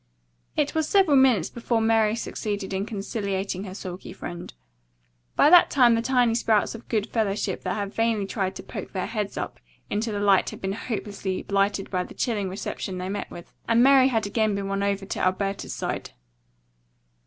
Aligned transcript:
It 0.57 0.73
was 0.73 0.89
several 0.89 1.15
minutes 1.15 1.51
before 1.51 1.79
Mary 1.79 2.15
succeeded 2.15 2.73
in 2.73 2.87
conciliating 2.87 3.65
her 3.65 3.75
sulky 3.75 4.11
friend. 4.13 4.51
By 5.35 5.51
that 5.51 5.69
time 5.69 5.93
the 5.93 6.01
tiny 6.01 6.33
sprouts 6.33 6.73
of 6.73 6.87
good 6.89 7.05
fellowship 7.11 7.61
that 7.61 7.75
had 7.75 7.93
vainly 7.93 8.25
tried 8.25 8.55
to 8.55 8.63
poke 8.63 8.93
their 8.93 9.05
heads 9.05 9.37
up 9.37 9.59
into 9.91 10.11
the 10.11 10.19
light 10.19 10.49
had 10.49 10.59
been 10.59 10.71
hopelessly 10.73 11.43
blighted 11.43 11.91
by 11.91 12.03
the 12.03 12.15
chilling 12.15 12.49
reception 12.49 12.97
they 12.97 13.09
met 13.09 13.29
with, 13.29 13.53
and 13.67 13.83
Mary 13.83 14.07
had 14.07 14.25
again 14.25 14.55
been 14.55 14.67
won 14.67 14.81
over 14.81 15.05
to 15.05 15.19
Alberta's 15.19 15.75
side. 15.75 16.09